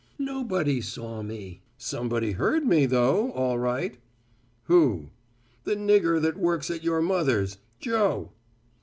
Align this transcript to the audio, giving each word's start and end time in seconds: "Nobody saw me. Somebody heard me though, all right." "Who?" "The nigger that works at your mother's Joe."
"Nobody 0.17 0.81
saw 0.81 1.21
me. 1.21 1.61
Somebody 1.77 2.31
heard 2.31 2.65
me 2.65 2.87
though, 2.87 3.31
all 3.33 3.59
right." 3.59 3.99
"Who?" 4.63 5.11
"The 5.63 5.75
nigger 5.75 6.19
that 6.19 6.39
works 6.39 6.71
at 6.71 6.83
your 6.83 7.03
mother's 7.03 7.59
Joe." 7.79 8.31